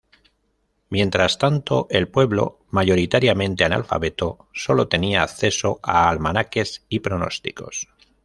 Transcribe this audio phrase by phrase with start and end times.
[0.89, 7.87] Mientras tanto, el pueblo, mayoritariamente analfabeto, solo tenía acceso a almanaques y pronósticos.